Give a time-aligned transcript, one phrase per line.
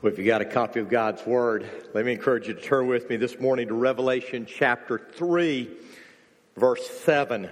[0.00, 2.86] Well, if you got a copy of God's Word, let me encourage you to turn
[2.86, 5.68] with me this morning to Revelation chapter 3,
[6.56, 7.48] verse 7.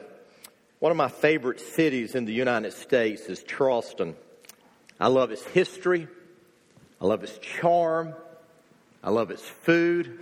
[0.79, 4.14] One of my favorite cities in the United States is Charleston.
[5.01, 6.06] I love its history,
[7.01, 8.14] I love its charm,
[9.03, 10.21] I love its food.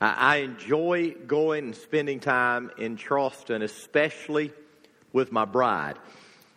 [0.00, 4.50] I enjoy going and spending time in Charleston, especially
[5.12, 5.98] with my bride.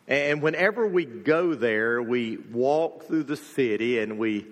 [0.08, 4.46] And whenever we go there, we walk through the city and we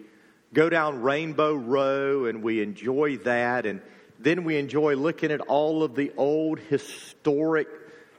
[0.55, 3.65] go down Rainbow Row and we enjoy that.
[3.65, 3.81] And
[4.17, 7.67] then we enjoy looking at all of the old historic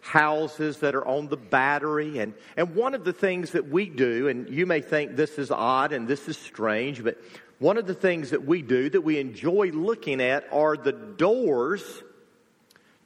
[0.02, 2.18] houses that are on the battery.
[2.18, 5.50] And, and one of the things that we do, and you may think this is
[5.50, 7.20] odd and this is strange, but
[7.58, 12.02] one of the things that we do that we enjoy looking at are the doors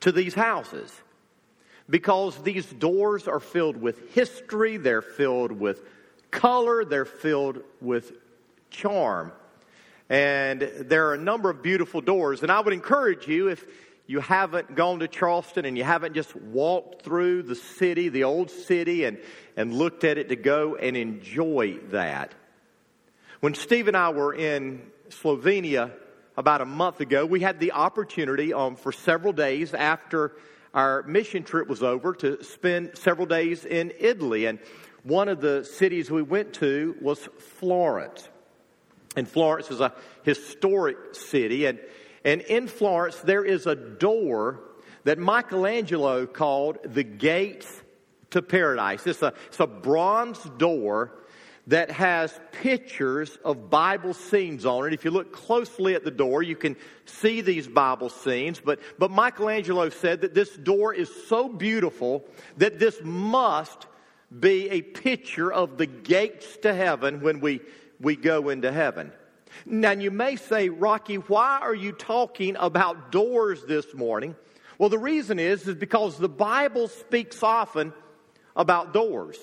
[0.00, 0.92] to these houses.
[1.88, 5.82] Because these doors are filled with history, they're filled with
[6.30, 8.12] color, they're filled with
[8.70, 9.32] charm.
[10.08, 12.42] And there are a number of beautiful doors.
[12.42, 13.64] And I would encourage you, if
[14.06, 18.50] you haven't gone to Charleston and you haven't just walked through the city, the old
[18.50, 19.18] city, and,
[19.56, 22.34] and looked at it, to go and enjoy that.
[23.38, 25.92] When Steve and I were in Slovenia
[26.36, 30.32] about a month ago, we had the opportunity um, for several days after
[30.74, 34.46] our mission trip was over to spend several days in Italy.
[34.46, 34.58] And
[35.02, 38.28] one of the cities we went to was Florence.
[39.16, 41.66] And Florence is a historic city.
[41.66, 41.80] And,
[42.24, 44.60] and in Florence, there is a door
[45.04, 47.66] that Michelangelo called the Gates
[48.30, 49.06] to Paradise.
[49.06, 51.12] It's a, it's a bronze door
[51.66, 54.92] that has pictures of Bible scenes on it.
[54.92, 58.60] If you look closely at the door, you can see these Bible scenes.
[58.60, 62.24] But, but Michelangelo said that this door is so beautiful
[62.56, 63.86] that this must
[64.36, 67.60] be a picture of the gates to heaven when we
[68.00, 69.12] we go into heaven.
[69.66, 74.36] Now, you may say, Rocky, why are you talking about doors this morning?
[74.78, 77.92] Well, the reason is, is because the Bible speaks often
[78.56, 79.36] about doors.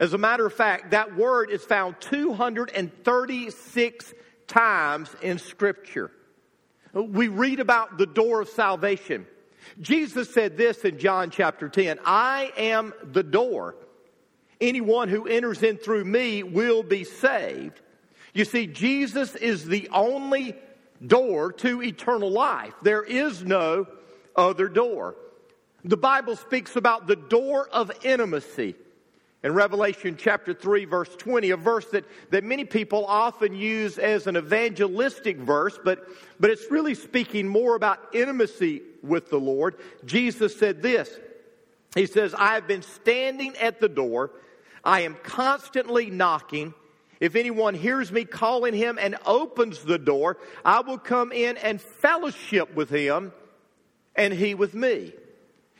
[0.00, 4.14] As a matter of fact, that word is found 236
[4.48, 6.10] times in Scripture.
[6.92, 9.26] We read about the door of salvation.
[9.80, 13.76] Jesus said this in John chapter 10 I am the door.
[14.60, 17.80] Anyone who enters in through me will be saved.
[18.34, 20.56] You see, Jesus is the only
[21.04, 22.74] door to eternal life.
[22.82, 23.86] There is no
[24.36, 25.14] other door.
[25.84, 28.74] The Bible speaks about the door of intimacy.
[29.44, 34.26] In Revelation chapter 3, verse 20, a verse that, that many people often use as
[34.26, 36.08] an evangelistic verse, but,
[36.40, 39.76] but it's really speaking more about intimacy with the Lord.
[40.06, 41.10] Jesus said this
[41.94, 44.30] He says, I have been standing at the door,
[44.82, 46.72] I am constantly knocking.
[47.20, 51.80] If anyone hears me calling him and opens the door, I will come in and
[51.80, 53.32] fellowship with him
[54.16, 55.12] and he with me.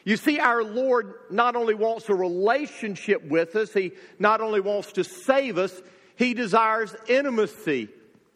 [0.04, 4.92] You see, our Lord not only wants a relationship with us, He not only wants
[4.92, 5.80] to save us,
[6.16, 7.88] He desires intimacy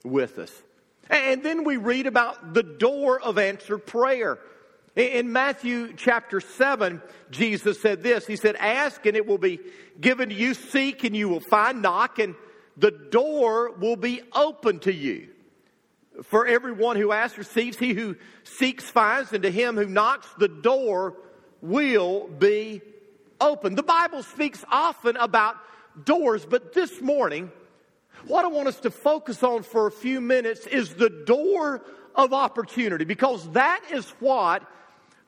[0.03, 0.51] with us.
[1.11, 4.39] And then we read about the door of answered prayer.
[4.97, 9.61] In Matthew chapter 7, Jesus said this He said, Ask and it will be
[10.01, 12.35] given to you, seek and you will find, knock and
[12.79, 15.29] the door will be open to you.
[16.25, 20.49] For everyone who asks receives, he who seeks finds, and to him who knocks, the
[20.49, 21.17] door
[21.61, 22.83] will be
[23.41, 23.75] open.
[23.75, 25.57] The Bible speaks often about
[26.05, 27.51] doors, but this morning,
[28.27, 31.85] what I want us to focus on for a few minutes is the door
[32.15, 34.63] of opportunity, because that is what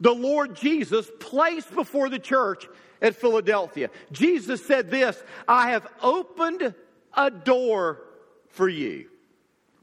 [0.01, 2.67] the Lord Jesus placed before the church
[3.01, 3.91] at Philadelphia.
[4.13, 6.75] Jesus said this I have opened
[7.15, 8.03] a door
[8.49, 9.09] for you.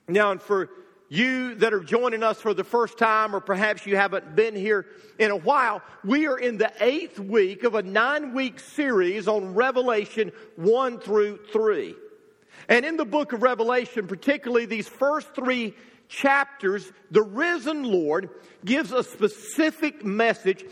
[0.07, 0.69] Now, and for
[1.09, 4.85] you that are joining us for the first time, or perhaps you haven't been here
[5.19, 9.53] in a while, we are in the eighth week of a nine week series on
[9.53, 11.95] Revelation 1 through 3.
[12.69, 15.73] And in the book of Revelation, particularly these first three
[16.09, 18.29] chapters, the risen Lord
[18.65, 20.65] gives a specific message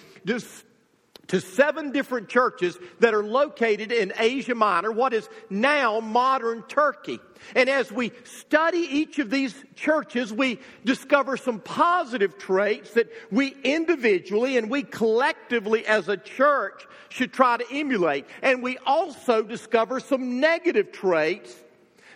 [1.28, 7.20] to seven different churches that are located in Asia Minor, what is now modern Turkey.
[7.56, 13.56] And as we study each of these churches, we discover some positive traits that we
[13.64, 18.26] individually and we collectively as a church should try to emulate.
[18.42, 21.56] And we also discover some negative traits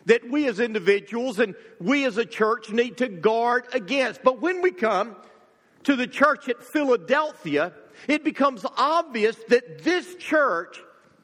[0.06, 4.24] that we as individuals and we as a church need to guard against.
[4.24, 5.16] But when we come
[5.84, 7.74] to the church at Philadelphia,
[8.08, 10.80] it becomes obvious that this church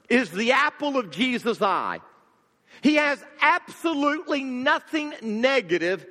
[0.09, 1.99] is the apple of Jesus' eye.
[2.81, 6.05] He has absolutely nothing negative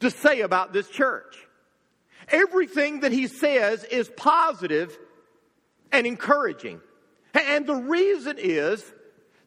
[0.00, 1.36] to say about this church.
[2.28, 4.98] Everything that he says is positive
[5.92, 6.80] and encouraging.
[7.34, 8.84] And the reason is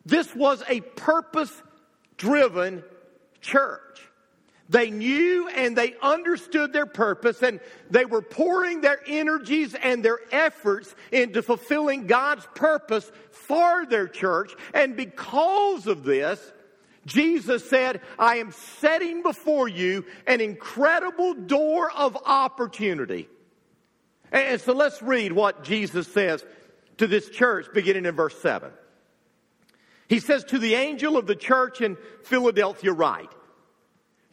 [0.06, 1.52] this was a purpose
[2.18, 2.84] driven
[3.42, 4.07] church.
[4.70, 10.20] They knew and they understood their purpose and they were pouring their energies and their
[10.32, 14.54] efforts into fulfilling God's purpose for their church.
[14.74, 16.40] And because of this,
[17.06, 23.30] Jesus said, I am setting before you an incredible door of opportunity.
[24.34, 26.44] And so let's read what Jesus says
[26.98, 28.72] to this church beginning in verse 7.
[30.10, 33.32] He says, To the angel of the church in Philadelphia, write,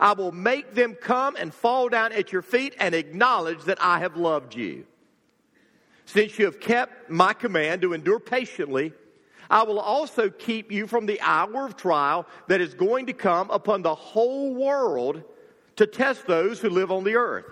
[0.00, 4.00] I will make them come and fall down at your feet and acknowledge that I
[4.00, 4.86] have loved you.
[6.06, 8.92] Since you have kept my command to endure patiently,
[9.50, 13.50] I will also keep you from the hour of trial that is going to come
[13.50, 15.22] upon the whole world
[15.76, 17.46] to test those who live on the earth.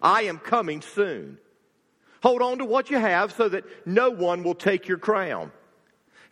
[0.00, 1.38] I am coming soon.
[2.22, 5.50] Hold on to what you have so that no one will take your crown.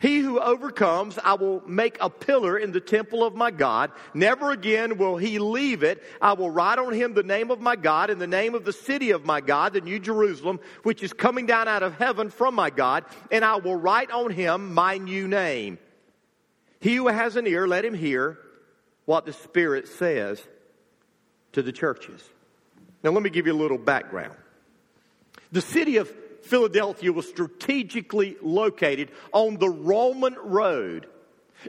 [0.01, 3.91] He who overcomes, I will make a pillar in the temple of my God.
[4.15, 6.01] Never again will he leave it.
[6.19, 8.73] I will write on him the name of my God and the name of the
[8.73, 12.55] city of my God, the New Jerusalem, which is coming down out of heaven from
[12.55, 15.77] my God, and I will write on him my new name.
[16.79, 18.39] He who has an ear, let him hear
[19.05, 20.41] what the Spirit says
[21.51, 22.27] to the churches.
[23.03, 24.35] Now, let me give you a little background.
[25.51, 26.11] The city of
[26.51, 31.07] Philadelphia was strategically located on the Roman road.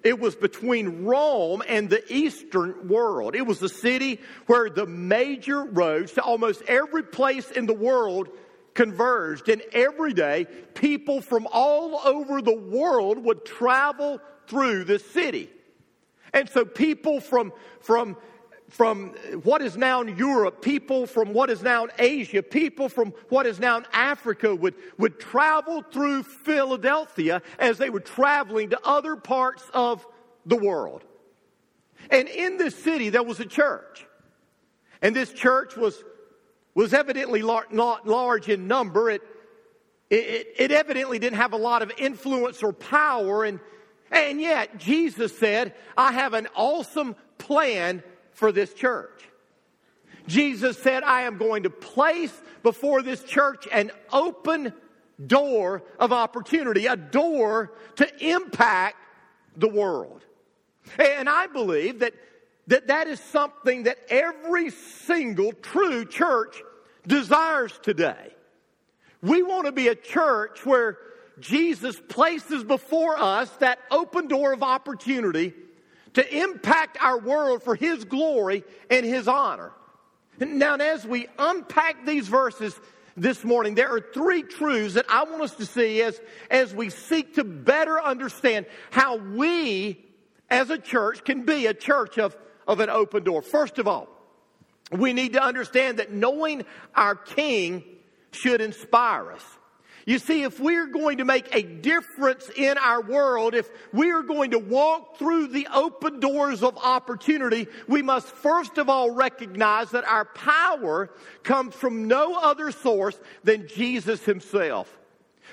[0.02, 3.37] It was between Rome and the Eastern world.
[3.37, 8.29] It was the city where the major roads to almost every place in the world
[8.75, 9.49] converged.
[9.49, 15.49] And every day, people from all over the world would travel through this city.
[16.34, 17.52] And so people from,
[17.82, 18.17] from
[18.72, 19.10] from
[19.42, 23.82] what is now Europe, people from what is now Asia, people from what is now
[23.92, 30.06] Africa would, would travel through Philadelphia as they were traveling to other parts of
[30.46, 31.04] the world.
[32.10, 34.06] And in this city, there was a church.
[35.02, 36.02] And this church was,
[36.74, 39.10] was evidently lar- not large in number.
[39.10, 39.20] It,
[40.08, 43.44] it, it evidently didn't have a lot of influence or power.
[43.44, 43.60] And,
[44.10, 48.02] and yet, Jesus said, I have an awesome plan
[48.32, 49.29] for this church.
[50.26, 52.32] Jesus said, I am going to place
[52.62, 54.73] before this church an open
[55.26, 58.96] door of opportunity, a door to impact
[59.56, 60.25] the world.
[60.99, 62.14] And I believe that
[62.69, 66.62] that, that is something that every single true church
[67.06, 68.34] desires today.
[69.20, 70.99] We want to be a church where
[71.40, 75.55] Jesus places before us that open door of opportunity
[76.14, 79.73] to impact our world for His glory and His honor.
[80.38, 82.79] Now, as we unpack these verses
[83.17, 86.20] this morning, there are three truths that I want us to see as,
[86.51, 90.05] as we seek to better understand how we
[90.51, 92.36] as a church can be a church of,
[92.67, 93.43] of an open door.
[93.43, 94.08] First of all,
[94.91, 97.84] we need to understand that knowing our King
[98.32, 99.44] should inspire us.
[100.05, 104.23] You see, if we're going to make a difference in our world, if we are
[104.23, 109.91] going to walk through the open doors of opportunity, we must first of all recognize
[109.91, 111.11] that our power
[111.43, 114.93] comes from no other source than Jesus himself.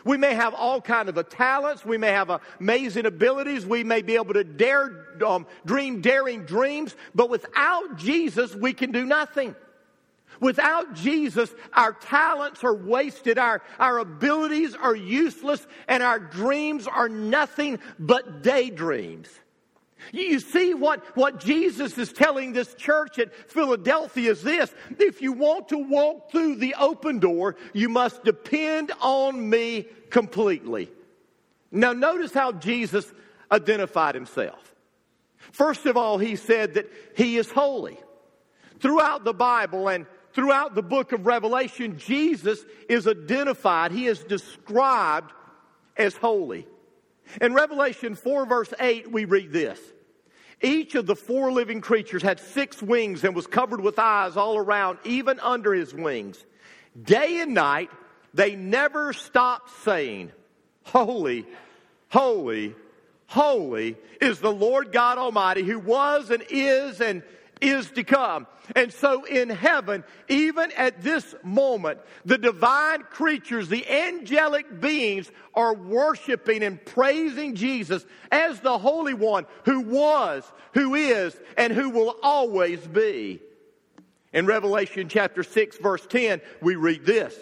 [0.06, 1.86] We may have all kind of talents.
[1.86, 3.66] We may have amazing abilities.
[3.66, 6.96] We may be able to dare, um, dream daring dreams.
[7.14, 9.56] But without Jesus, we can do nothing.
[10.40, 17.10] Without Jesus, our talents are wasted, our, our abilities are useless, and our dreams are
[17.10, 19.28] nothing but daydreams.
[20.14, 24.74] You see what, what Jesus is telling this church at Philadelphia is this.
[24.98, 30.90] If you want to walk through the open door, you must depend on me completely.
[31.72, 33.12] Now notice how Jesus
[33.52, 34.74] identified himself.
[35.52, 38.00] First of all, he said that he is holy.
[38.80, 45.32] Throughout the Bible and throughout the book of Revelation, Jesus is identified, he is described
[45.98, 46.68] as holy.
[47.42, 49.80] In Revelation 4, verse 8, we read this
[50.62, 54.58] Each of the four living creatures had six wings and was covered with eyes all
[54.58, 56.44] around, even under his wings.
[57.02, 57.90] Day and night,
[58.34, 60.32] they never stopped saying,
[60.84, 61.46] Holy,
[62.10, 62.76] holy,
[63.28, 67.22] holy is the Lord God Almighty who was and is and
[67.62, 68.48] is to come.
[68.76, 75.74] And so in heaven, even at this moment, the divine creatures, the angelic beings are
[75.74, 82.16] worshiping and praising Jesus as the Holy One who was, who is, and who will
[82.22, 83.42] always be.
[84.32, 87.36] In Revelation chapter 6 verse 10, we read this.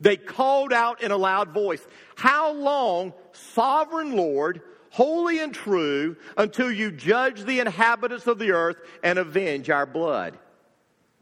[0.00, 1.86] They called out in a loud voice,
[2.16, 4.62] How long, sovereign Lord,
[4.92, 10.38] holy and true, until you judge the inhabitants of the earth and avenge our blood.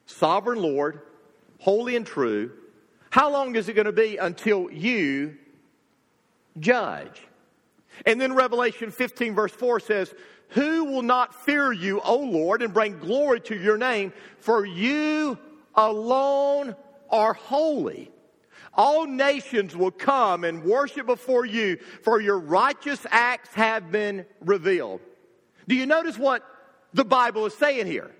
[0.06, 1.00] Sovereign Lord,
[1.60, 2.50] holy and true,
[3.10, 5.36] how long is it going to be until you
[6.58, 7.22] judge?
[8.06, 10.12] And then Revelation 15 verse 4 says,
[10.50, 14.12] Who will not fear you, O Lord, and bring glory to your name?
[14.38, 15.38] For you
[15.76, 16.74] alone
[17.08, 18.10] are holy.
[18.80, 25.02] All nations will come and worship before you, for your righteous acts have been revealed.
[25.68, 26.42] Do you notice what
[26.94, 28.10] the Bible is saying here?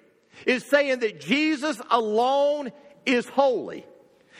[0.45, 2.73] It's saying that Jesus alone
[3.07, 3.87] is holy.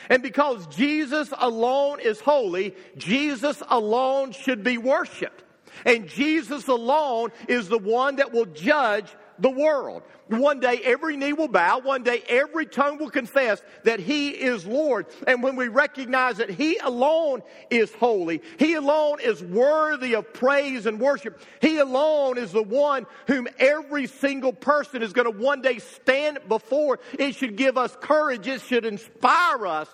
[0.09, 5.43] And because Jesus alone is holy, Jesus alone should be worshiped.
[5.87, 9.07] And Jesus alone is the one that will judge
[9.41, 10.03] the world.
[10.27, 11.79] One day every knee will bow.
[11.79, 15.07] One day every tongue will confess that He is Lord.
[15.27, 20.85] And when we recognize that He alone is holy, He alone is worthy of praise
[20.85, 25.61] and worship, He alone is the one whom every single person is going to one
[25.61, 28.47] day stand before, it should give us courage.
[28.47, 29.93] It should inspire us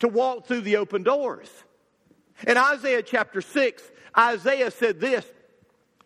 [0.00, 1.48] to walk through the open doors.
[2.46, 3.82] In Isaiah chapter 6,
[4.16, 5.26] Isaiah said this,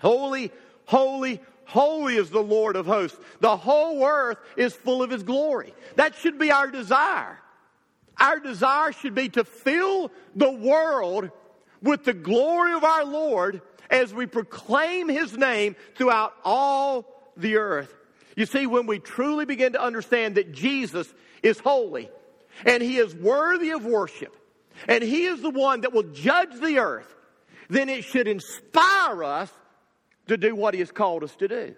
[0.00, 0.50] Holy,
[0.86, 3.19] holy, Holy is the Lord of hosts.
[3.40, 5.75] The whole earth is full of his glory.
[5.97, 7.38] That should be our desire.
[8.19, 11.31] Our desire should be to fill the world
[11.83, 17.92] with the glory of our Lord as we proclaim his name throughout all the earth.
[18.37, 22.11] You see, when we truly begin to understand that Jesus is holy
[22.64, 24.35] and he is worthy of worship
[24.88, 27.14] and he is the one that will judge the earth,
[27.69, 29.52] then it should inspire us
[30.32, 31.74] to do what He has called us to do.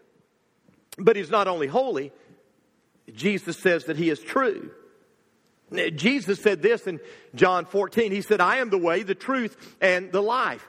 [0.96, 2.12] But He's not only holy,
[3.12, 4.70] Jesus says that He is true.
[5.94, 7.00] Jesus said this in
[7.34, 8.12] John 14.
[8.12, 10.66] He said, I am the way, the truth, and the life.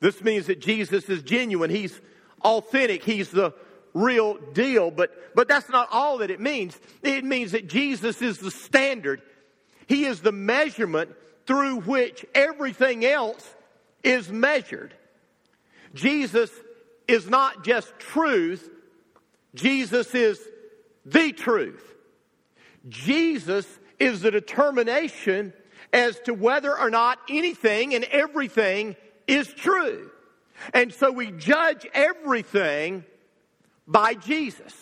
[0.00, 1.70] This means that Jesus is genuine.
[1.70, 1.98] He's
[2.42, 3.04] authentic.
[3.04, 3.54] He's the
[3.94, 4.90] real deal.
[4.90, 6.78] But, but that's not all that it means.
[7.02, 9.22] It means that Jesus is the standard.
[9.86, 11.10] He is the measurement
[11.46, 13.48] through which everything else
[14.02, 14.94] is measured.
[15.94, 16.50] Jesus
[17.10, 18.70] is not just truth,
[19.54, 20.40] Jesus is
[21.04, 21.82] the truth.
[22.88, 23.66] Jesus
[23.98, 25.52] is the determination
[25.92, 28.94] as to whether or not anything and everything
[29.26, 30.10] is true.
[30.72, 33.04] And so we judge everything
[33.88, 34.74] by Jesus.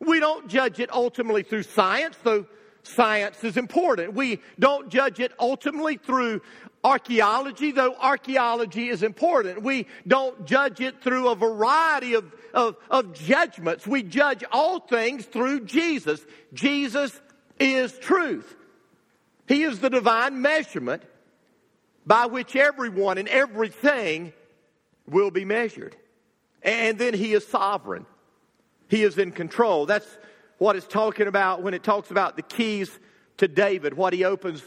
[0.00, 2.46] We don't judge it ultimately through science, though
[2.86, 4.14] science is important.
[4.14, 6.40] We don't judge it ultimately through
[6.84, 9.62] archaeology, though archaeology is important.
[9.62, 13.86] We don't judge it through a variety of, of, of judgments.
[13.86, 16.24] We judge all things through Jesus.
[16.54, 17.20] Jesus
[17.58, 18.54] is truth.
[19.48, 21.02] He is the divine measurement
[22.06, 24.32] by which everyone and everything
[25.08, 25.96] will be measured.
[26.62, 28.06] And then He is sovereign.
[28.88, 29.86] He is in control.
[29.86, 30.06] That's
[30.58, 32.90] what it's talking about when it talks about the keys
[33.38, 33.94] to David.
[33.94, 34.62] What He opens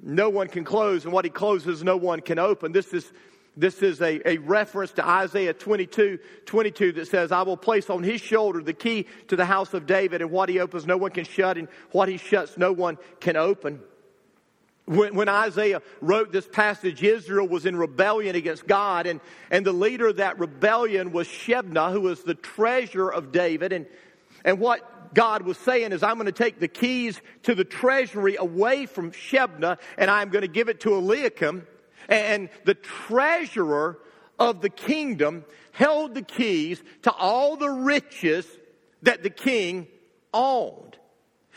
[0.00, 2.72] no one can close, and what he closes, no one can open.
[2.72, 3.10] This is,
[3.56, 8.02] this is a, a reference to Isaiah 22, 22 that says, I will place on
[8.02, 11.10] his shoulder the key to the house of David, and what he opens, no one
[11.10, 13.80] can shut, and what he shuts, no one can open.
[14.86, 19.20] When, when, Isaiah wrote this passage, Israel was in rebellion against God, and,
[19.50, 23.72] and the leader of that rebellion was Shebna, who was the treasurer of David.
[23.72, 23.86] And,
[24.44, 28.36] and what God was saying is, I'm going to take the keys to the treasury
[28.36, 31.66] away from Shebna and I'm going to give it to Eliakim.
[32.08, 33.98] And the treasurer
[34.38, 38.46] of the kingdom held the keys to all the riches
[39.02, 39.86] that the king
[40.32, 40.96] owned.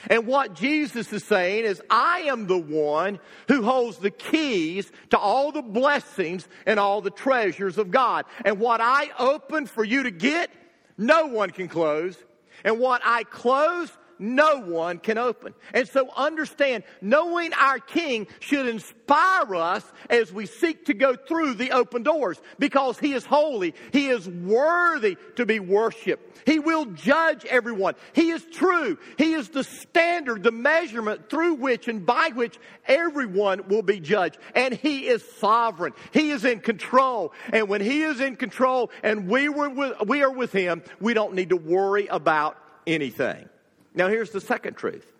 [0.09, 5.17] And what Jesus is saying is, I am the one who holds the keys to
[5.17, 8.25] all the blessings and all the treasures of God.
[8.43, 10.51] And what I open for you to get,
[10.97, 12.17] no one can close.
[12.65, 15.53] And what I close, no one can open.
[15.74, 21.55] And so understand, knowing our King should inspire us as we seek to go through
[21.55, 23.74] the open doors because He is holy.
[23.91, 26.41] He is worthy to be worshiped.
[26.45, 27.95] He will judge everyone.
[28.13, 28.98] He is true.
[29.17, 32.57] He is the standard, the measurement through which and by which
[32.88, 34.38] everyone will be judged.
[34.53, 35.93] And He is sovereign.
[36.12, 37.34] He is in control.
[37.51, 41.13] And when He is in control and we, were with, we are with Him, we
[41.13, 42.57] don't need to worry about
[42.88, 43.50] anything.
[43.95, 45.11] Now, here's the second truth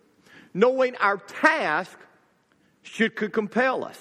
[0.54, 1.98] knowing our task
[2.82, 4.00] should compel us.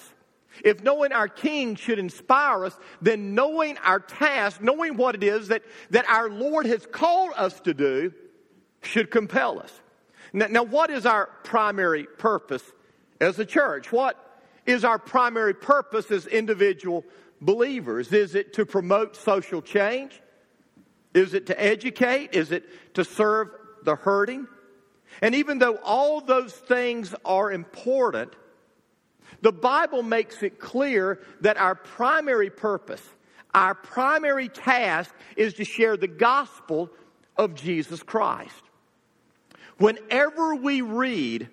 [0.64, 5.48] If knowing our King should inspire us, then knowing our task, knowing what it is
[5.48, 8.12] that, that our Lord has called us to do,
[8.82, 9.72] should compel us.
[10.32, 12.62] Now, now, what is our primary purpose
[13.20, 13.90] as a church?
[13.90, 14.16] What
[14.66, 17.04] is our primary purpose as individual
[17.40, 18.12] believers?
[18.12, 20.20] Is it to promote social change?
[21.14, 22.34] Is it to educate?
[22.34, 23.48] Is it to serve
[23.84, 24.46] the hurting?
[25.20, 28.32] And even though all those things are important,
[29.40, 33.02] the Bible makes it clear that our primary purpose,
[33.54, 36.90] our primary task is to share the gospel
[37.36, 38.62] of Jesus Christ.
[39.78, 41.48] Whenever we read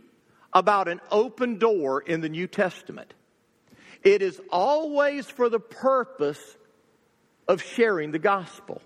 [0.53, 3.13] about an open door in the New Testament,
[4.03, 6.57] it is always for the purpose
[7.47, 8.81] of sharing the gospel.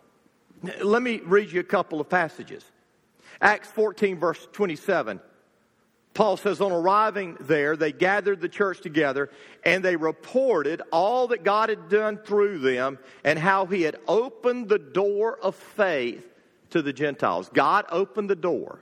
[0.81, 2.63] Let me read you a couple of passages.
[3.41, 5.19] Acts 14, verse 27.
[6.13, 9.29] Paul says, on arriving there, they gathered the church together
[9.65, 14.69] and they reported all that God had done through them and how he had opened
[14.69, 16.25] the door of faith
[16.69, 17.49] to the Gentiles.
[17.53, 18.79] God opened the door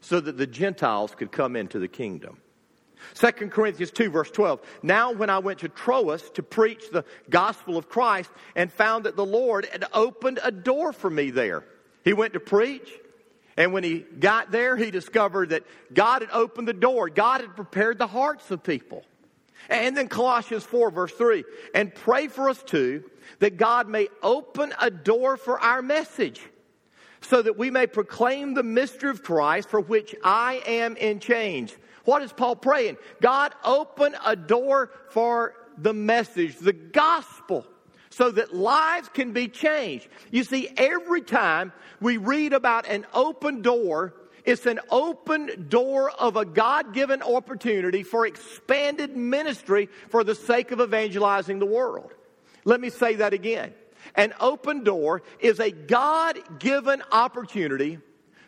[0.00, 2.38] so that the Gentiles could come into the kingdom.
[3.14, 4.60] 2 Corinthians 2, verse 12.
[4.82, 9.16] Now, when I went to Troas to preach the gospel of Christ and found that
[9.16, 11.64] the Lord had opened a door for me there,
[12.04, 12.90] he went to preach.
[13.56, 17.08] And when he got there, he discovered that God had opened the door.
[17.08, 19.04] God had prepared the hearts of people.
[19.68, 21.44] And then Colossians 4, verse 3.
[21.74, 23.04] And pray for us too,
[23.38, 26.40] that God may open a door for our message
[27.20, 31.74] so that we may proclaim the mystery of Christ for which I am in chains.
[32.04, 32.98] What is Paul praying?
[33.22, 37.66] God, open a door for the message, the gospel,
[38.14, 40.06] so that lives can be changed.
[40.30, 46.36] You see, every time we read about an open door, it's an open door of
[46.36, 52.12] a God given opportunity for expanded ministry for the sake of evangelizing the world.
[52.64, 53.74] Let me say that again.
[54.14, 57.98] An open door is a God given opportunity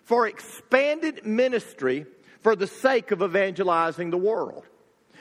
[0.05, 2.07] for expanded ministry
[2.41, 4.65] for the sake of evangelizing the world.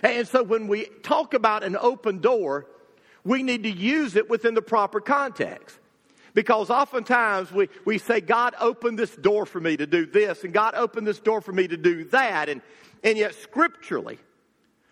[0.03, 2.67] And so when we talk about an open door,
[3.25, 5.77] we need to use it within the proper context.
[6.33, 10.53] Because oftentimes we, we say, God opened this door for me to do this, and
[10.53, 12.49] God opened this door for me to do that.
[12.49, 12.61] And,
[13.03, 14.19] and yet, scripturally,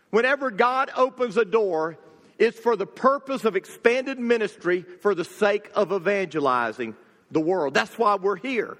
[0.09, 1.97] whenever God opens a door,
[2.39, 6.95] it's for the purpose of expanded ministry for the sake of evangelizing
[7.29, 7.73] the world.
[7.73, 8.77] That's why we're here.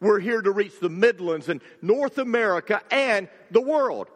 [0.00, 4.08] We're here to reach the Midlands and North America and the world.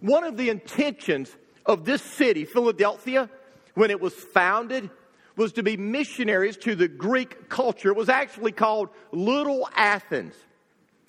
[0.00, 3.30] One of the intentions of this city, Philadelphia,
[3.76, 4.90] when it was founded,
[5.36, 7.90] was to be missionaries to the Greek culture.
[7.90, 10.34] It was actually called Little Athens.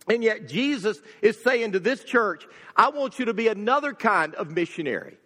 [0.09, 4.35] And yet Jesus is saying to this church, I want you to be another kind
[4.35, 5.17] of missionary.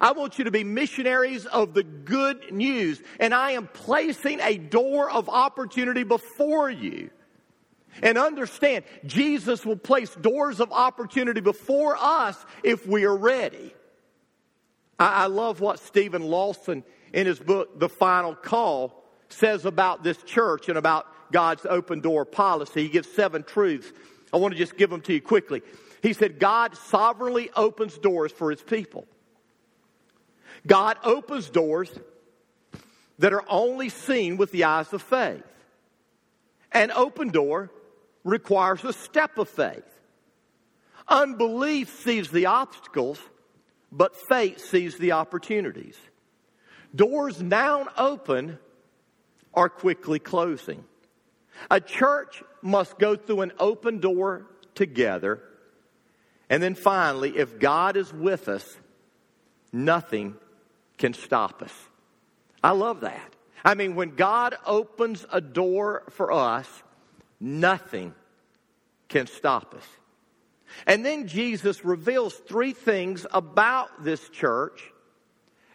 [0.00, 3.00] I want you to be missionaries of the good news.
[3.20, 7.10] And I am placing a door of opportunity before you.
[8.02, 13.72] And understand, Jesus will place doors of opportunity before us if we are ready.
[14.98, 20.16] I, I love what Steven Lawson in his book, The Final Call, says about this
[20.22, 22.84] church and about God's open door policy.
[22.84, 23.92] He gives seven truths.
[24.32, 25.62] I want to just give them to you quickly.
[26.02, 29.06] He said, God sovereignly opens doors for his people.
[30.66, 31.90] God opens doors
[33.18, 35.42] that are only seen with the eyes of faith.
[36.72, 37.70] An open door
[38.24, 39.84] requires a step of faith.
[41.08, 43.18] Unbelief sees the obstacles,
[43.90, 45.96] but faith sees the opportunities.
[46.94, 48.58] Doors now open
[49.54, 50.84] are quickly closing.
[51.70, 55.42] A church must go through an open door together.
[56.48, 58.76] And then finally, if God is with us,
[59.72, 60.36] nothing
[60.96, 61.72] can stop us.
[62.62, 63.34] I love that.
[63.64, 66.68] I mean, when God opens a door for us,
[67.40, 68.14] nothing
[69.08, 69.84] can stop us.
[70.86, 74.82] And then Jesus reveals three things about this church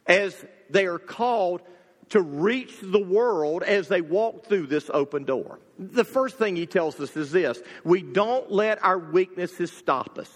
[0.05, 1.61] as they are called
[2.09, 5.59] to reach the world as they walk through this open door.
[5.79, 10.29] The first thing he tells us is this we don't let our weaknesses stop us.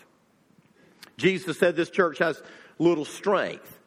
[1.18, 2.42] Jesus said this church has
[2.80, 3.78] little strength.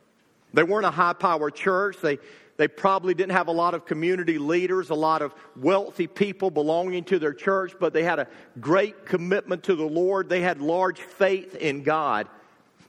[0.52, 1.96] They weren't a high power church.
[2.02, 2.18] They,
[2.60, 7.04] they probably didn't have a lot of community leaders, a lot of wealthy people belonging
[7.04, 8.28] to their church, but they had a
[8.60, 10.28] great commitment to the Lord.
[10.28, 12.28] They had large faith in God.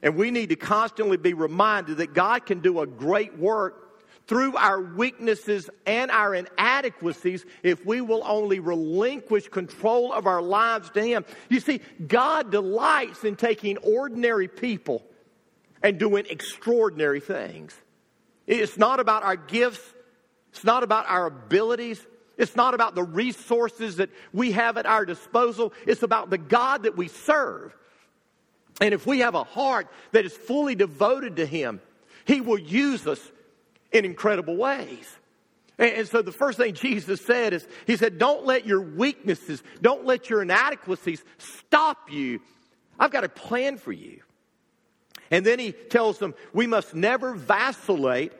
[0.03, 4.57] And we need to constantly be reminded that God can do a great work through
[4.57, 11.01] our weaknesses and our inadequacies if we will only relinquish control of our lives to
[11.01, 11.23] Him.
[11.47, 15.05] You see, God delights in taking ordinary people
[15.81, 17.73] and doing extraordinary things.
[18.47, 19.81] It's not about our gifts,
[20.51, 22.05] it's not about our abilities.
[22.37, 25.73] It's not about the resources that we have at our disposal.
[25.85, 27.75] It's about the God that we serve.
[28.79, 31.81] And if we have a heart that is fully devoted to Him,
[32.25, 33.19] He will use us
[33.91, 35.17] in incredible ways.
[35.77, 40.05] And so the first thing Jesus said is, He said, Don't let your weaknesses, don't
[40.05, 42.41] let your inadequacies stop you.
[42.99, 44.21] I've got a plan for you.
[45.31, 48.33] And then He tells them, We must never vacillate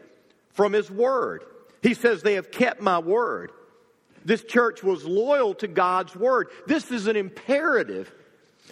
[0.51, 1.43] from His word.
[1.81, 3.51] He says, They have kept my word.
[4.23, 6.49] This church was loyal to God's word.
[6.67, 8.13] This is an imperative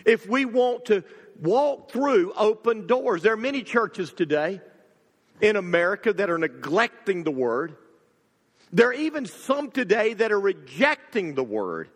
[0.05, 1.03] if we want to
[1.41, 3.23] walk through open doors.
[3.23, 4.61] There are many churches today
[5.41, 7.75] in America that are neglecting the word.
[8.71, 11.89] There are even some today that are rejecting the word.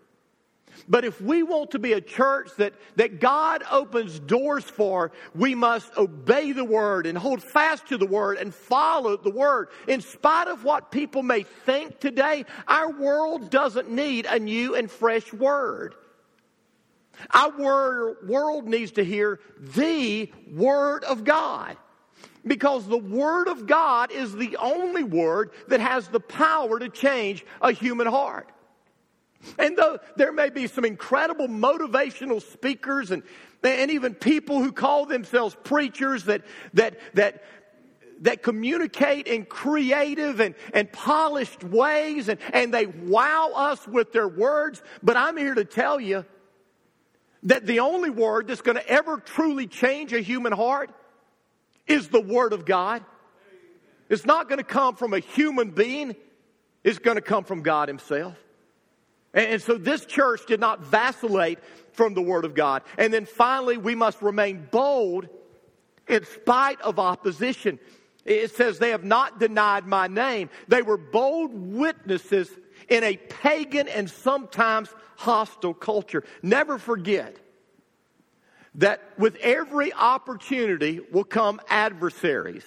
[0.88, 5.56] But if we want to be a church that, that God opens doors for, we
[5.56, 9.70] must obey the word and hold fast to the word and follow the word.
[9.88, 14.90] In spite of what people may think today, our world doesn't need a new and
[14.90, 15.96] fresh word.
[17.32, 21.78] Our world needs to hear the Word of God.
[22.46, 27.46] Because the Word of God is the only Word that has the power to change
[27.62, 28.50] a human heart.
[29.58, 33.24] And though there may be some incredible motivational speakers and,
[33.64, 37.44] and even people who call themselves preachers that, that, that,
[38.22, 44.28] that communicate in creative and, and polished ways and, and they wow us with their
[44.28, 46.26] words, but I'm here to tell you
[47.44, 50.90] that the only word that's going to ever truly change a human heart
[51.88, 53.04] is the Word of God.
[54.10, 56.16] It's not going to come from a human being,
[56.84, 58.36] it's going to come from God Himself.
[59.34, 61.60] And, so this church did not vacillate
[61.94, 62.84] from the Word of God.
[62.98, 65.28] And then finally, we must remain bold
[66.08, 67.80] in spite of opposition.
[68.26, 70.50] It says, They have not denied my name.
[70.68, 72.50] They were bold witnesses
[72.90, 76.24] in a pagan and sometimes hostile culture.
[76.42, 77.38] Never forget
[78.76, 82.66] that with every opportunity will come adversaries.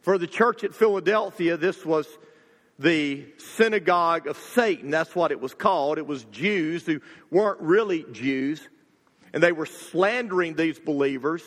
[0.00, 2.06] For the church at Philadelphia, this was
[2.78, 4.90] the synagogue of Satan.
[4.90, 5.98] That's what it was called.
[5.98, 8.66] It was Jews who weren't really Jews,
[9.32, 11.42] and they were slandering these believers.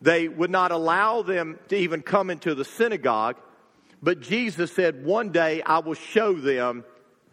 [0.00, 3.36] They would not allow them to even come into the synagogue.
[4.02, 6.84] But Jesus said, One day I will show them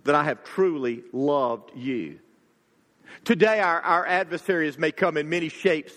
[0.03, 2.19] that I have truly loved you.
[3.23, 5.93] Today, our, our adversaries may come in many shapes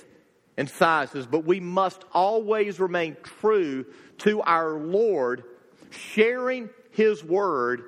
[0.56, 3.86] and sizes, but we must always remain true
[4.18, 5.44] to our Lord,
[5.90, 7.84] sharing His word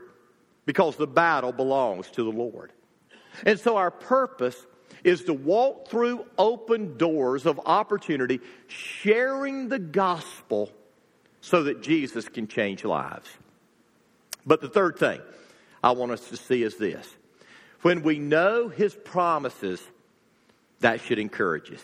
[0.67, 2.73] because the battle belongs to the Lord.
[3.45, 4.57] And so, our purpose
[5.03, 10.71] is to walk through open doors of opportunity, sharing the gospel
[11.41, 13.29] so that Jesus can change lives.
[14.47, 15.21] But the third thing
[15.83, 17.05] I want us to see is this
[17.83, 19.83] when we know his promises,
[20.79, 21.83] that should encourage us.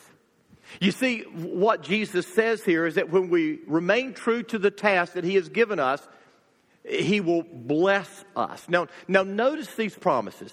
[0.81, 5.15] You see, what Jesus says here is that when we remain true to the task
[5.15, 6.07] that he has given us,
[6.89, 8.65] he will bless us.
[8.69, 10.53] Now, now notice these promises.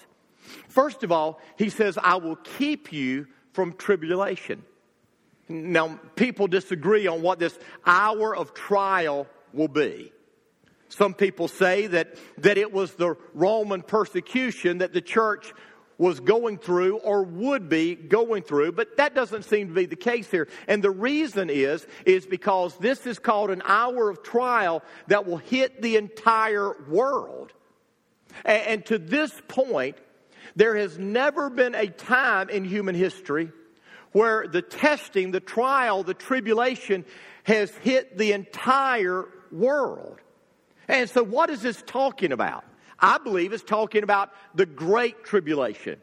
[0.67, 4.63] First of all, he says, I will keep you from tribulation.
[5.48, 10.12] Now, people disagree on what this hour of trial will be.
[10.89, 15.54] Some people say that, that it was the Roman persecution that the church
[16.04, 19.96] was going through or would be going through, but that doesn't seem to be the
[19.96, 20.50] case here.
[20.68, 25.38] And the reason is, is because this is called an hour of trial that will
[25.38, 27.54] hit the entire world.
[28.44, 29.96] And, and to this point,
[30.58, 33.54] there has never been a time in human history
[34.12, 37.06] where the testing, the trial, the tribulation
[37.44, 40.20] has hit the entire world.
[40.89, 42.66] And so, what is this talking about?
[43.04, 46.02] I believe it's talking about the great tribulation.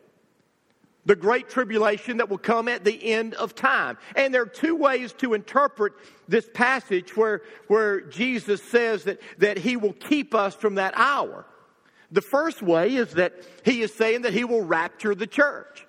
[1.06, 3.96] the great tribulation that will come at the end of time.
[4.14, 5.94] And there are two ways to interpret
[6.28, 11.46] this passage where, where Jesus says that, that he will keep us from that hour.
[12.12, 13.32] The first way is that
[13.64, 15.86] he is saying that he will rapture the church.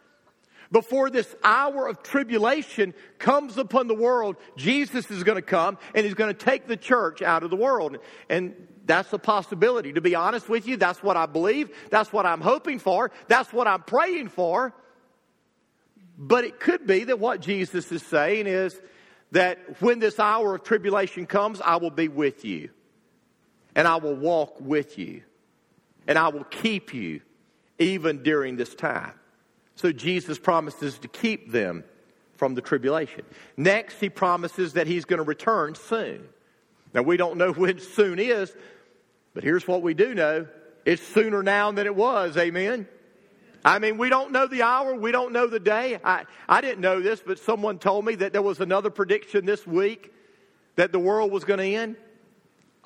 [0.72, 6.06] Before this hour of tribulation comes upon the world, Jesus is going to come and
[6.06, 7.98] he's going to take the church out of the world.
[8.30, 8.56] And
[8.86, 9.92] that's a possibility.
[9.94, 11.76] To be honest with you, that's what I believe.
[11.90, 13.12] That's what I'm hoping for.
[13.28, 14.74] That's what I'm praying for.
[16.18, 18.80] But it could be that what Jesus is saying is
[19.32, 22.70] that when this hour of tribulation comes, I will be with you.
[23.76, 25.24] And I will walk with you.
[26.08, 27.22] And I will keep you
[27.78, 29.14] even during this time.
[29.82, 31.84] So Jesus promises to keep them
[32.36, 33.24] from the tribulation.
[33.58, 36.30] Next, he promises that he's going to return soon.
[36.94, 38.56] Now, we don't know when soon is,
[39.34, 40.46] but here's what we do know
[40.86, 42.38] it's sooner now than it was.
[42.38, 42.88] Amen.
[43.66, 46.00] I mean, we don't know the hour, we don't know the day.
[46.04, 49.66] I, I didn't know this, but someone told me that there was another prediction this
[49.66, 50.14] week
[50.76, 51.96] that the world was going to end.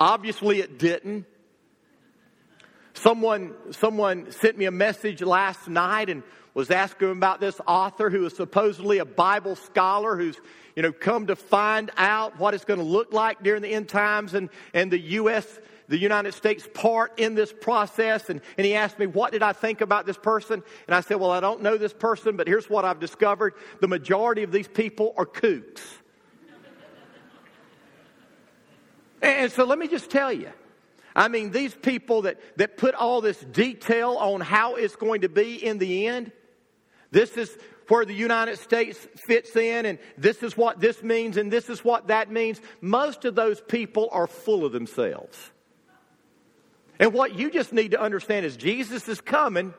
[0.00, 1.26] Obviously, it didn't.
[3.06, 8.26] Someone, someone sent me a message last night and was asking about this author who
[8.26, 10.36] is supposedly a Bible scholar who's,
[10.74, 13.88] you know, come to find out what it's going to look like during the end
[13.88, 15.46] times and, and the U.S
[15.86, 18.28] the United States part in this process.
[18.28, 20.60] And, and he asked me, What did I think about this person?
[20.88, 23.86] And I said, Well, I don't know this person, but here's what I've discovered the
[23.86, 25.80] majority of these people are kooks.
[29.22, 30.50] and so let me just tell you.
[31.16, 35.30] I mean, these people that, that put all this detail on how it's going to
[35.30, 36.30] be in the end,
[37.10, 37.56] this is
[37.88, 41.82] where the United States fits in, and this is what this means, and this is
[41.82, 42.60] what that means.
[42.82, 45.38] Most of those people are full of themselves.
[46.98, 49.72] And what you just need to understand is Jesus is coming.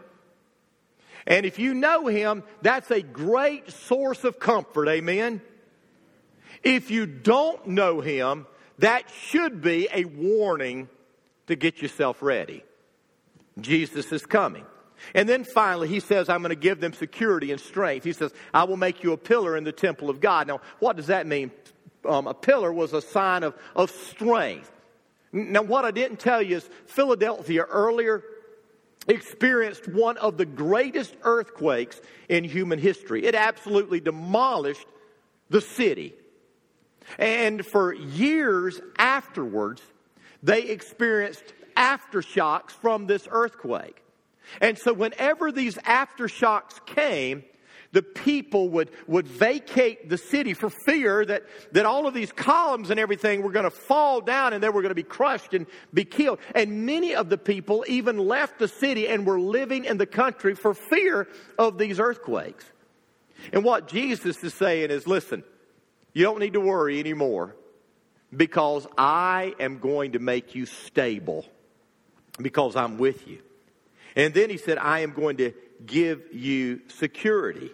[1.27, 4.87] And if you know him, that's a great source of comfort.
[4.87, 5.41] Amen.
[6.63, 8.47] If you don't know him,
[8.79, 10.89] that should be a warning
[11.47, 12.63] to get yourself ready.
[13.59, 14.65] Jesus is coming.
[15.13, 18.03] And then finally, he says, I'm going to give them security and strength.
[18.03, 20.47] He says, I will make you a pillar in the temple of God.
[20.47, 21.51] Now, what does that mean?
[22.07, 24.71] Um, a pillar was a sign of, of strength.
[25.31, 28.23] Now, what I didn't tell you is Philadelphia earlier
[29.07, 33.25] experienced one of the greatest earthquakes in human history.
[33.25, 34.85] It absolutely demolished
[35.49, 36.13] the city.
[37.17, 39.81] And for years afterwards,
[40.43, 41.43] they experienced
[41.75, 44.03] aftershocks from this earthquake.
[44.61, 47.43] And so, whenever these aftershocks came,
[47.91, 52.89] the people would, would vacate the city for fear that, that all of these columns
[52.89, 55.65] and everything were going to fall down and they were going to be crushed and
[55.93, 56.39] be killed.
[56.53, 60.53] And many of the people even left the city and were living in the country
[60.53, 62.65] for fear of these earthquakes.
[63.53, 65.43] And what Jesus is saying is listen,
[66.13, 67.55] you don't need to worry anymore
[68.35, 71.45] because I am going to make you stable
[72.41, 73.39] because I'm with you.
[74.15, 75.53] And then he said, I am going to
[75.85, 77.71] give you security.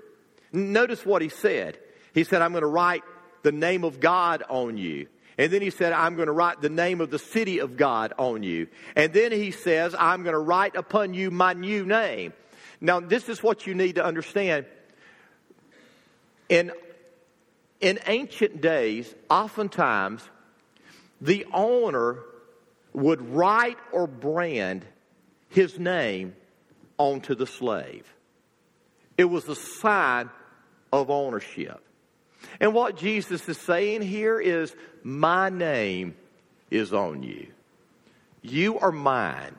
[0.51, 1.79] Notice what he said.
[2.13, 3.03] He said, I'm going to write
[3.43, 5.07] the name of God on you.
[5.37, 8.13] And then he said, I'm going to write the name of the city of God
[8.19, 8.67] on you.
[8.95, 12.33] And then he says, I'm going to write upon you my new name.
[12.79, 14.65] Now, this is what you need to understand.
[16.49, 16.71] In,
[17.79, 20.21] in ancient days, oftentimes,
[21.23, 22.19] the owner
[22.91, 24.85] would write or brand
[25.47, 26.35] his name
[26.97, 28.05] onto the slave.
[29.17, 30.29] It was a sign
[30.91, 31.81] of ownership.
[32.59, 36.15] And what Jesus is saying here is, My name
[36.69, 37.47] is on you.
[38.41, 39.55] You are mine.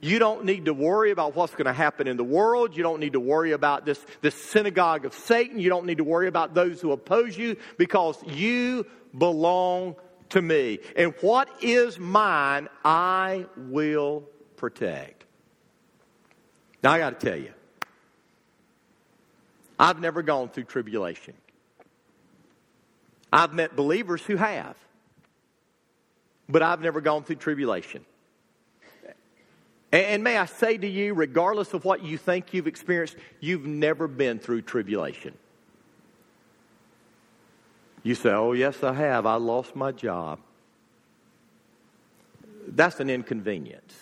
[0.00, 2.76] You don't need to worry about what's going to happen in the world.
[2.76, 5.60] You don't need to worry about this, this synagogue of Satan.
[5.60, 8.84] You don't need to worry about those who oppose you because you
[9.16, 9.94] belong
[10.34, 10.80] to me.
[10.96, 14.24] And what is mine, I will
[14.56, 15.24] protect.
[16.82, 17.52] Now, I got to tell you,
[19.78, 21.34] I've never gone through tribulation.
[23.32, 24.76] I've met believers who have,
[26.48, 28.04] but I've never gone through tribulation.
[29.92, 34.08] And may I say to you, regardless of what you think you've experienced, you've never
[34.08, 35.34] been through tribulation.
[38.04, 39.26] You say, Oh, yes, I have.
[39.26, 40.38] I lost my job.
[42.68, 43.94] That's an inconvenience.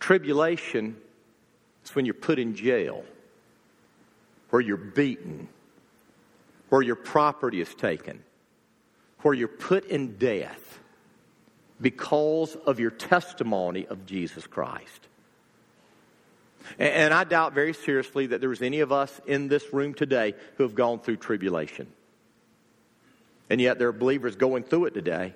[0.00, 0.96] Tribulation
[1.84, 3.04] is when you're put in jail,
[4.50, 5.48] where you're beaten,
[6.68, 8.22] where your property is taken,
[9.22, 10.78] where you're put in death
[11.80, 15.08] because of your testimony of Jesus Christ.
[16.78, 20.64] And I doubt very seriously that there's any of us in this room today who
[20.64, 21.86] have gone through tribulation.
[23.48, 25.34] And yet there are believers going through it today.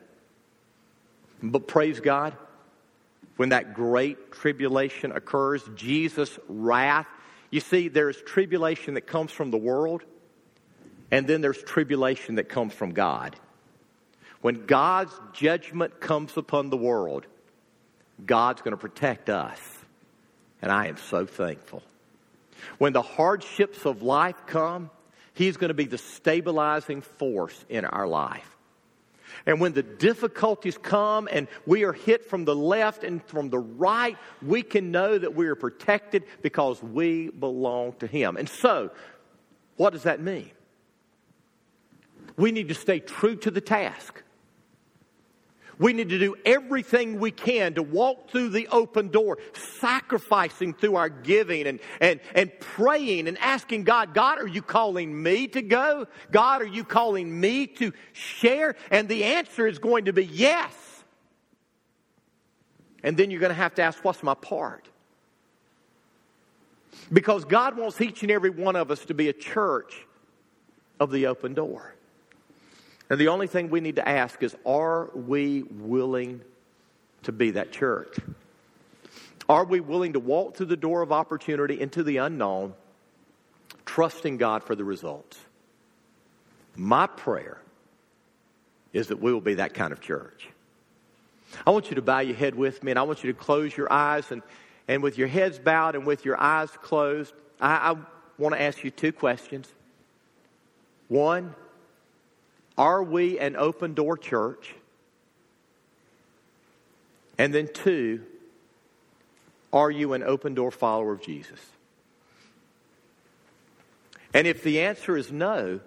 [1.42, 2.36] But praise God,
[3.36, 7.06] when that great tribulation occurs, Jesus' wrath,
[7.50, 10.02] you see, there's tribulation that comes from the world,
[11.10, 13.36] and then there's tribulation that comes from God.
[14.40, 17.26] When God's judgment comes upon the world,
[18.24, 19.58] God's going to protect us.
[20.62, 21.82] And I am so thankful.
[22.78, 24.90] When the hardships of life come,
[25.32, 28.56] He's going to be the stabilizing force in our life.
[29.46, 33.58] And when the difficulties come and we are hit from the left and from the
[33.58, 38.36] right, we can know that we are protected because we belong to Him.
[38.36, 38.90] And so,
[39.76, 40.50] what does that mean?
[42.36, 44.22] We need to stay true to the task.
[45.80, 50.96] We need to do everything we can to walk through the open door, sacrificing through
[50.96, 55.62] our giving and, and, and praying and asking God, God, are you calling me to
[55.62, 56.06] go?
[56.30, 58.76] God, are you calling me to share?
[58.90, 60.74] And the answer is going to be yes.
[63.02, 64.86] And then you're going to have to ask, what's my part?
[67.10, 70.06] Because God wants each and every one of us to be a church
[71.00, 71.94] of the open door.
[73.10, 76.40] And the only thing we need to ask is are we willing
[77.24, 78.16] to be that church?
[79.48, 82.72] Are we willing to walk through the door of opportunity into the unknown,
[83.84, 85.36] trusting God for the results?
[86.76, 87.60] My prayer
[88.92, 90.48] is that we will be that kind of church.
[91.66, 93.76] I want you to bow your head with me, and I want you to close
[93.76, 94.30] your eyes.
[94.30, 94.42] And,
[94.86, 97.96] and with your heads bowed and with your eyes closed, I, I
[98.38, 99.68] want to ask you two questions.
[101.08, 101.56] One,
[102.80, 104.74] are we an open door church?
[107.36, 108.22] And then, two,
[109.70, 111.60] are you an open door follower of Jesus?
[114.32, 115.80] And if the answer is no,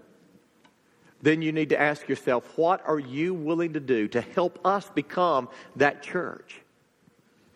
[1.23, 4.87] then you need to ask yourself, what are you willing to do to help us
[4.91, 6.61] become that church?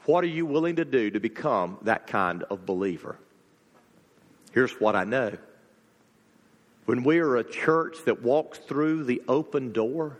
[0.06, 3.19] What are you willing to do to become that kind of believer?
[4.52, 5.38] Here's what I know
[6.88, 10.17] when we are a church that walks through the open door,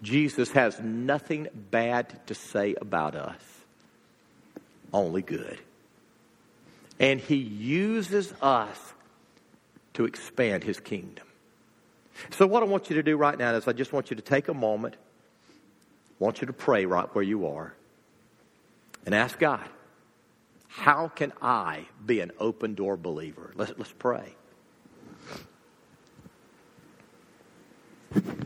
[0.00, 3.42] Jesus has nothing bad to say about us,
[4.90, 5.58] only good.
[6.98, 8.94] And he uses us
[9.92, 11.26] to expand his kingdom.
[12.30, 14.22] So, what I want you to do right now is I just want you to
[14.22, 17.74] take a moment, I want you to pray right where you are,
[19.04, 19.68] and ask God,
[20.68, 23.52] how can I be an open door believer?
[23.56, 24.34] Let's, let's pray.
[28.14, 28.43] And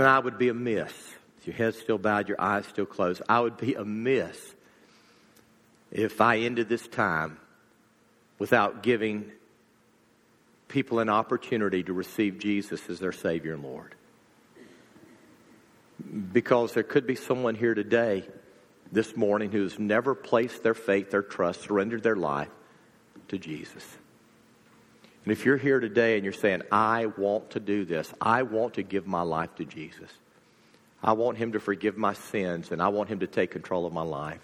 [0.00, 0.92] then I would be amiss.
[1.36, 3.22] With your head still bowed, your eyes still closed.
[3.28, 4.54] I would be amiss
[5.90, 7.38] if I ended this time
[8.38, 9.30] without giving
[10.68, 13.94] people an opportunity to receive Jesus as their Savior and Lord.
[16.32, 18.24] Because there could be someone here today,
[18.90, 22.48] this morning, who's never placed their faith, their trust, surrendered their life
[23.28, 23.84] to Jesus.
[25.24, 28.74] And if you're here today and you're saying, I want to do this, I want
[28.74, 30.10] to give my life to Jesus,
[31.02, 33.92] I want Him to forgive my sins, and I want Him to take control of
[33.92, 34.40] my life,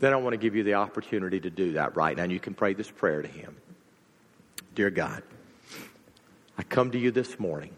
[0.00, 2.24] then I want to give you the opportunity to do that right now.
[2.24, 3.56] And you can pray this prayer to Him
[4.74, 5.22] Dear God,
[6.58, 7.74] I come to you this morning,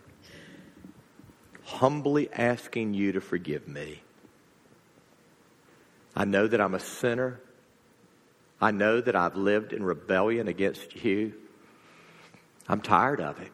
[1.63, 4.01] humbly asking you to forgive me.
[6.17, 7.39] I know that I'm a sinner.
[8.61, 11.35] I know that I've lived in rebellion against you.
[12.69, 13.53] I'm tired of it.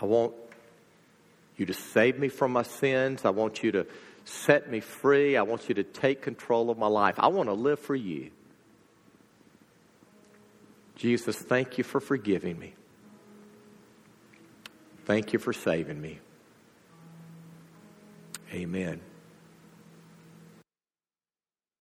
[0.00, 0.34] I want
[1.56, 3.24] you to save me from my sins.
[3.24, 3.86] I want you to
[4.24, 5.36] set me free.
[5.36, 7.16] I want you to take control of my life.
[7.18, 8.30] I want to live for you.
[10.94, 12.74] Jesus, thank you for forgiving me.
[15.04, 16.18] Thank you for saving me.
[18.52, 19.00] Amen.